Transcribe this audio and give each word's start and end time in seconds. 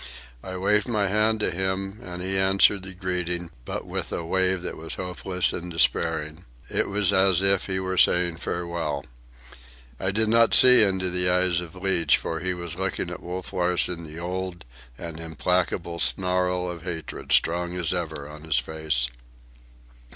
I 0.41 0.57
waved 0.57 0.87
my 0.87 1.09
hand 1.09 1.39
to 1.41 1.51
him, 1.51 1.99
and 2.01 2.23
he 2.23 2.35
answered 2.35 2.81
the 2.81 2.95
greeting, 2.95 3.51
but 3.65 3.85
with 3.85 4.11
a 4.11 4.25
wave 4.25 4.63
that 4.63 4.75
was 4.75 4.95
hopeless 4.95 5.53
and 5.53 5.71
despairing. 5.71 6.45
It 6.71 6.89
was 6.89 7.13
as 7.13 7.43
if 7.43 7.67
he 7.67 7.79
were 7.79 7.99
saying 7.99 8.37
farewell. 8.37 9.05
I 9.99 10.09
did 10.09 10.27
not 10.27 10.55
see 10.55 10.81
into 10.81 11.11
the 11.11 11.29
eyes 11.29 11.59
of 11.59 11.75
Leach, 11.75 12.17
for 12.17 12.39
he 12.39 12.55
was 12.55 12.75
looking 12.79 13.11
at 13.11 13.21
Wolf 13.21 13.53
Larsen, 13.53 14.03
the 14.03 14.17
old 14.17 14.65
and 14.97 15.19
implacable 15.19 15.99
snarl 15.99 16.67
of 16.67 16.81
hatred 16.81 17.31
strong 17.31 17.77
as 17.77 17.93
ever 17.93 18.27
on 18.27 18.41
his 18.43 18.57
face. 18.57 19.07